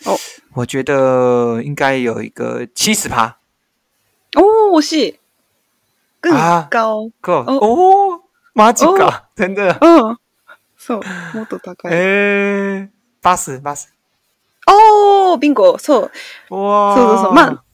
[0.04, 0.16] 哦，
[0.54, 3.38] 我觉得应该有一个七十趴。
[4.34, 5.14] 哦，是
[6.20, 6.32] 更
[6.68, 8.20] 高高哦，
[8.52, 9.72] 马吉高，真的。
[9.80, 10.18] 嗯
[10.76, 12.88] ，so m o l 诶，
[13.22, 13.93] 八十，八十。
[14.66, 15.78] おービンゴそう。
[15.80, 16.12] そうそう
[17.24, 17.32] そう。
[17.34, 17.64] まあ、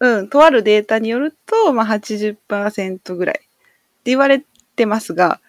[0.00, 3.46] うん、とあるデータによると、まあ80%ぐらいって
[4.06, 4.42] 言われ
[4.76, 5.40] てますが、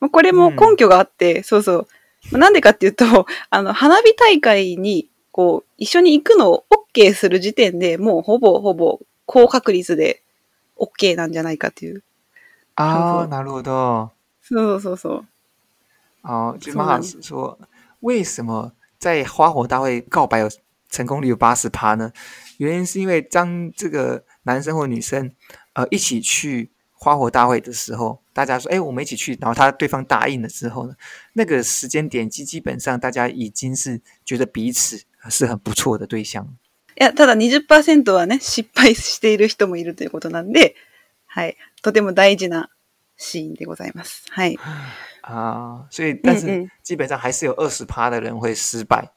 [0.00, 1.86] まあ、これも根拠があって、うん、そうそう。
[2.30, 6.64] まあ、なんでかっていうと、 あの、花火大会に、こう、一緒に行くのを
[6.94, 10.22] OK する時点でもうほぼほぼ高確率で
[10.76, 12.02] OK なんじゃないかっていう。
[12.76, 14.12] ああ、なるほど。
[14.42, 15.26] そうそうそう。
[16.22, 17.56] あ、あ、嘛说，
[18.02, 20.48] 为什么在花火大会告白有
[20.88, 22.12] 成功率有八十趴呢，
[22.58, 25.32] 原因是因为当这个男生或女生
[25.72, 30.94] 呃一起去花火大会的时候，大家说哎我们一起去，然后他对方答应了之后呢，
[31.32, 36.54] 那个时间点机基本上大家已经是觉得彼此是很不错的对象。
[36.94, 40.76] いや、ただ二十パーセントはね失敗している人もいるということなんで、
[41.26, 42.70] はい、とても大事な
[43.16, 44.22] シーンでございます。
[44.28, 44.56] はい。
[45.22, 49.10] 啊，所以，但是基本上还是有二十趴的人会失败，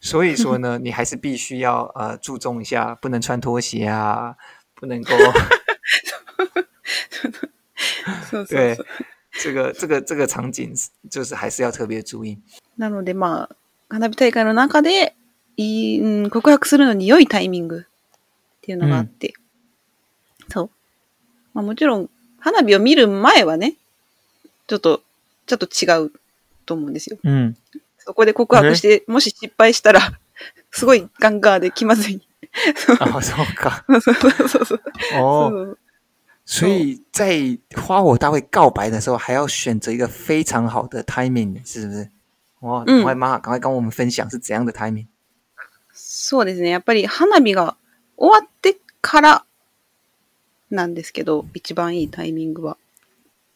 [0.00, 4.36] 所以说呢，你还是必须要呃注重一下，不能穿拖鞋啊，
[4.74, 5.10] 不能够，
[8.48, 8.76] 对，
[9.42, 10.74] 这个这个这个场景
[11.10, 12.38] 就是还是要特别注意。
[12.78, 13.48] なので、まあ
[13.88, 15.14] 花火大会の中で、
[15.56, 17.86] うん告白するのに良いタイミングっ
[18.60, 19.32] ていうのがあって、
[20.50, 20.70] そう。
[21.54, 23.76] まあもちろん花火を見る前はね、
[24.66, 25.00] ちょっと
[25.46, 26.12] ちょっと違う
[26.66, 27.18] と思うんですよ。
[27.22, 27.56] うん、
[27.98, 30.00] そこで告白して、もし失敗したら、
[30.72, 32.20] すごいガンガーで気まずい。
[32.98, 33.84] あ、そうか。
[33.88, 34.12] そうそ
[34.60, 34.80] うそう。
[35.14, 35.78] 哦，
[36.44, 42.10] 所以在花火大会告白的时候，还要选择一个非常好的 timing，是不是？
[42.60, 45.06] 哦，赶快妈，赶快跟我们分享是怎样的 timing。
[45.94, 46.70] そうですね。
[46.70, 47.76] やっぱり花火が
[48.16, 49.44] 終わってから
[50.70, 52.76] なんですけど、一番いいタイミングは。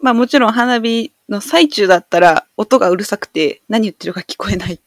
[0.03, 4.79] まあもちろん花火の最中だったら音がうるさくて何言ってるか聞こえないっ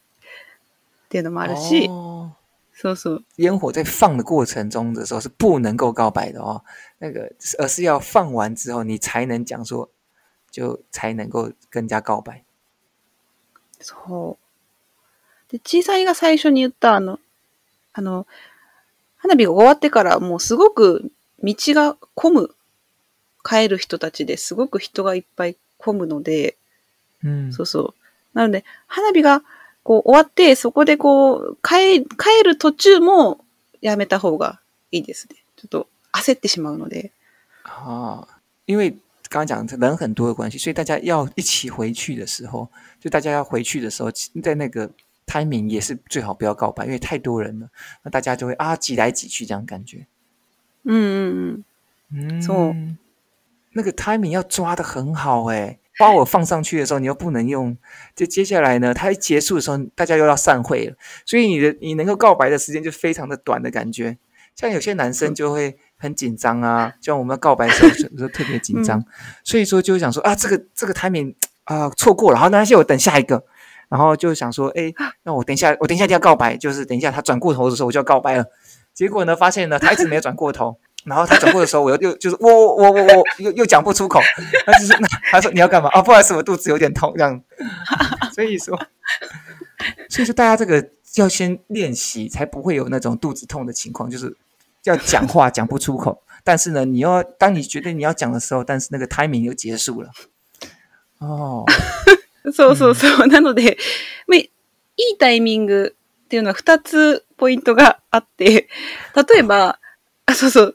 [1.08, 1.86] ていうのもあるし、
[2.72, 3.24] そうそう。
[3.38, 6.62] 烟火在放的过程中的时候是不能够告白的哦，
[6.98, 9.88] 那个而是要放完之后你才能讲说，
[10.50, 12.42] 就才能够跟人告白。
[13.80, 14.36] そう。
[15.52, 17.20] で、小さいが最初に言ったあの、
[17.92, 18.26] あの、
[19.18, 22.54] 花火が終わってからもうすごく道が混む
[23.44, 26.56] 帰る人たちですごく人がいっぱい混むので、
[27.22, 27.94] うん、そうそう。
[28.32, 29.42] なので、花火が
[29.84, 33.38] こう終わって、そこでこう、帰、帰る途中も
[33.82, 35.36] やめた方がいいですね。
[35.56, 37.12] ちょっと焦ってしまうので。
[37.64, 38.92] ああ、因为
[39.28, 42.66] 刚刚讲人很多的关系，所以大家要一起回去的时候，
[42.98, 44.10] 就大家要回去的时候，
[44.42, 44.90] 在那个
[45.26, 47.68] timing 也是最好不要告白，因为太多人了，
[48.02, 50.06] 那大家就会啊挤来挤去这样感觉。
[50.84, 51.64] 嗯嗯
[52.12, 52.96] 嗯，嗯，そう。
[53.74, 57.76] 那个 timing 要抓的很好诶，把我放上去的时候，你又不能用。
[58.16, 64.16] 就接下来呢，它一结束的时候，大家又要散会了，所以你的你能够告白的时间就非常的短的感觉。
[64.56, 69.04] 像有些男生就会很紧张啊，就像我们告白时候，有时候特别紧张，
[69.42, 71.34] 所以说就想说啊，这个这个 timing
[71.64, 73.42] 啊错过了，好，那些我等下一个。
[73.88, 74.92] 然后就想说，哎，
[75.24, 78.44] 那我等一下，我等一下就要告白，就是等一下他转过头的时候我就要告白了。
[78.94, 80.76] 结果呢，发现呢，台词没有转过头。
[81.04, 84.20] 然后他走过的时候，我又又就是我我我我又又讲不出口，
[84.66, 84.92] 他就是
[85.30, 86.00] 他说你要干嘛啊？
[86.02, 87.40] 不好意思，我肚子有点痛这样。
[88.34, 88.76] 所以说，
[90.08, 90.86] 所以说大家这个
[91.16, 94.34] 要先练习，才不会有那种肚子痛的情况，就是
[94.84, 96.22] 要讲话讲不出口。
[96.42, 100.10] 但是呢，你要当你觉得你要讲的时候，但是那个 timing 又结束了。
[101.18, 101.64] 哦，
[102.44, 105.92] そうそうそう、所以所以い以所以所ング
[106.28, 107.80] 以所以所以所以所以所以所以
[108.44, 110.74] 所以所以所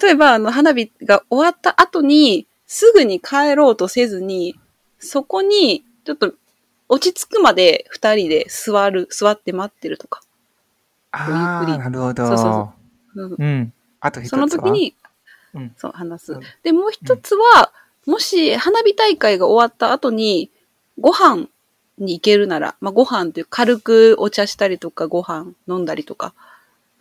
[0.00, 4.56] 例えば、あの、花火が終わった後に、すぐに帰ろうとせずに、
[4.98, 6.32] そこに、ちょっと、
[6.88, 10.22] 落ち着くまで二人で座る、座って待ってるとか。
[11.12, 12.26] ああ、なるほど。
[12.26, 12.50] そうそう
[13.14, 13.36] そう。
[13.38, 13.72] うん。
[14.00, 14.94] あと一つその時に、
[15.54, 16.40] うん、そう、話す。
[16.64, 17.72] で、もう一つは、
[18.06, 20.50] うん、もし、花火大会が終わった後に、
[20.98, 21.46] ご飯
[21.98, 26.34] に行けるなら、まあ、ご飯という軽くお茶したりとか、ご飯飲んだりとか、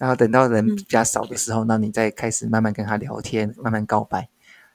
[0.00, 4.26] 然后等到人比较少的时候，那你再开始慢慢跟他聊天，慢慢告白。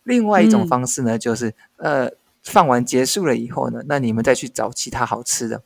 [0.03, 2.07] 另外一种方式呢，就是呃，
[2.43, 5.63] 放完结束了以后呢，那你们再去找其他好吃的，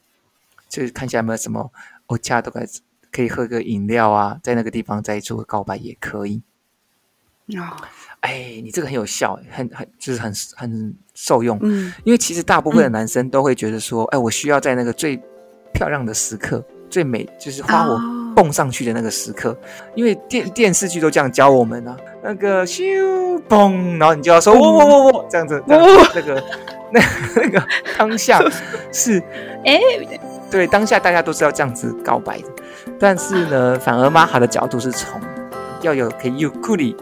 [0.69, 1.69] 就是看一下有没有什么
[2.07, 2.67] 我家都可以
[3.11, 6.41] 可以喝个饮料啊，在那个地方再做个告白也可以。
[7.57, 7.67] 哦，
[8.21, 11.59] 哎，你这个很有效，很很就是很很受用。
[11.63, 15.21] 嗯，因为其实大部分的男生都会觉得说，哎，我需要在那个最
[15.73, 18.18] 漂亮的时刻，最美就是花火。
[18.41, 19.55] 蹦上去的那个时刻，
[19.95, 26.41] 因为电电视剧都这样教我们啊，那个咻，嘣，然后你就要说，我我我我这样子，那个
[26.89, 27.01] 那
[27.35, 27.61] 那个
[27.97, 28.41] 当下
[28.93, 29.21] 是，
[29.65, 29.77] 哎，
[30.49, 32.45] 对，当下大家都是要这样子告白的。
[32.97, 35.19] 但是呢，反而妈哈的角度是从
[35.81, 36.95] 要有可以ゆっくり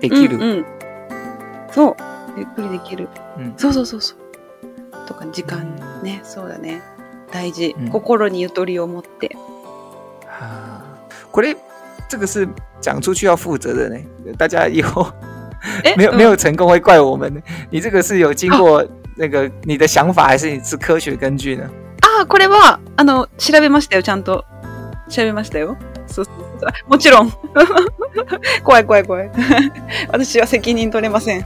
[0.00, 0.64] でき嗯，
[1.70, 1.96] 所
[2.36, 3.06] 以ゆっくりできる，
[3.38, 4.68] 嗯，所以所以所以，
[5.08, 5.64] とか時間
[6.02, 6.80] ね、そうだね、
[7.30, 9.36] 大事、心にゆとりを持って。
[10.44, 10.82] 啊，
[11.32, 11.56] これ
[12.08, 12.46] 这个是
[12.80, 15.10] 讲出去要负责任呢、大家以后
[15.96, 17.42] 没有、没有成功会怪我们。
[17.70, 18.84] 你这个是有经过
[19.16, 21.68] 那个你的想法，还是你是科学根据呢？
[22.28, 24.02] これはあの調べましたよ。
[24.02, 24.44] ちゃんと
[25.08, 25.76] 調べましたよ。
[26.06, 27.32] そうそうそうもちろん
[28.62, 29.30] 怖い怖い怖い。
[30.10, 31.44] 私は責任取れません。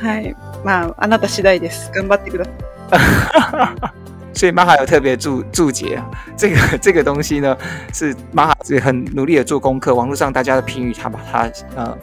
[0.00, 0.34] はい。
[0.64, 1.90] まああなた次第です。
[1.94, 2.44] 頑張ってくだ
[2.90, 4.11] さい。
[4.34, 6.06] 所以玛哈有特别注注解啊，
[6.36, 7.56] 这个 这个东西呢
[7.92, 11.98] 是玛哈很努力的做功课，网络上大家的评语，他把它呃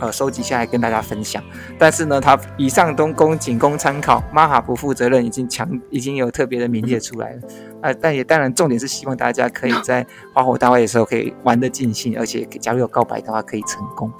[0.00, 1.42] 呃收集下来跟大家分享。
[1.78, 7.40] 但是呢，他以上都供仅供参考，玛哈不负责任，已经强已经有特别的名列出来了
[7.82, 7.92] 啊。
[8.00, 14.12] 但也当然重点是希望大家可以在花火大会的时候可以玩得尽兴，而且假如有告白的话可以成功。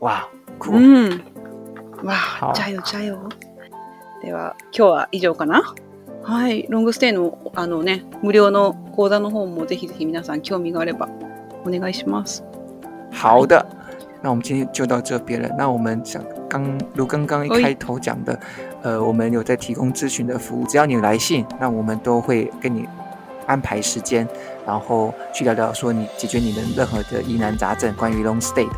[0.00, 0.26] 哇，
[0.72, 1.20] 嗯，
[2.04, 3.16] 哇，加油加油！
[4.22, 5.60] では今日は以上かな。
[6.24, 6.38] 好
[13.44, 13.64] 的，
[14.22, 15.48] 那我们今天就到这边了。
[15.58, 16.64] 那我们想刚
[16.94, 18.38] 如刚刚一开头讲的，
[18.82, 22.88] 呃，我们有在提供咨询的服务，只要你来信，那我们都会跟你
[23.46, 24.24] 安排时间，
[24.64, 28.74] 然后去聊聊说你解决你的任何的疑难杂症，关于 Long Stay 的。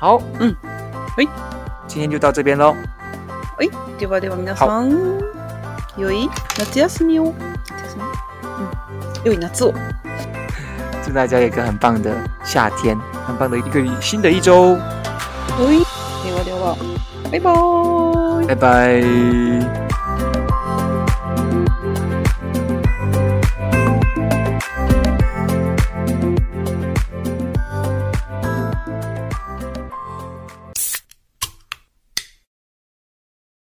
[0.00, 0.52] 好，嗯，
[1.16, 1.24] 喂，
[1.86, 2.74] 今天就到这边喽。
[3.60, 4.82] 喂，电话电话，你好。
[5.98, 6.28] 良い
[6.58, 7.34] 夏休み哦。
[7.68, 8.12] 叫什么？
[8.44, 9.74] 嗯，哟伊，夏を。
[11.04, 12.12] 祝大家一个很棒的
[12.44, 14.68] 夏天，很棒的一个新的一周。
[15.58, 15.84] 哟伊，
[16.24, 16.44] 给我，
[17.30, 19.81] 给我，拜拜，拜拜。